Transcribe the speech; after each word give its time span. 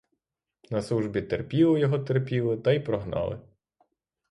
На 0.71 0.81
службі 0.81 1.21
терпіли 1.21 1.79
його, 1.79 1.99
терпіли 1.99 2.57
та 2.57 2.71
й 2.71 2.79
прогнали. 2.79 3.39